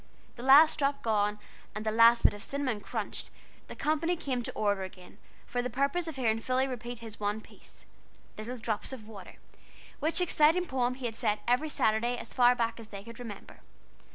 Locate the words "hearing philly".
6.15-6.67